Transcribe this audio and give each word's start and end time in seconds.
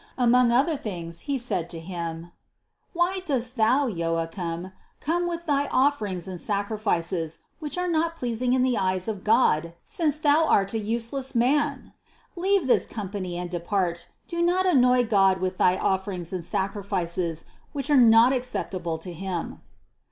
Among 0.17 0.51
other 0.51 0.75
things 0.75 1.19
he 1.29 1.37
said 1.37 1.69
to 1.69 1.79
him: 1.79 2.31
"Why 2.93 3.19
dost 3.23 3.55
thou, 3.55 3.85
Joachim, 3.85 4.71
come 4.99 5.27
with 5.27 5.45
thy 5.45 5.67
offer 5.67 6.07
ings 6.07 6.27
and 6.27 6.41
sacrifices, 6.41 7.41
which 7.59 7.77
are 7.77 7.87
not 7.87 8.15
pleasing 8.17 8.53
in 8.53 8.63
the 8.63 8.79
eyes 8.79 9.07
of 9.07 9.17
148 9.27 9.47
CITY 9.47 9.57
OF 9.61 9.63
GOD 9.63 9.69
God, 9.69 9.81
since 9.85 10.17
thou 10.17 10.45
art 10.47 10.73
a 10.73 10.79
useless 10.79 11.35
man? 11.35 11.93
Leave 12.35 12.65
this 12.65 12.87
company 12.87 13.37
and 13.37 13.51
depart; 13.51 14.07
do 14.27 14.41
not 14.41 14.65
annoy 14.65 15.05
God 15.05 15.37
with 15.39 15.59
thy 15.59 15.77
offerings 15.77 16.33
and 16.33 16.43
sacrifices, 16.43 17.45
which 17.71 17.91
are 17.91 17.95
not 17.95 18.33
acceptable 18.33 18.97
to 18.97 19.13
Him." 19.13 19.61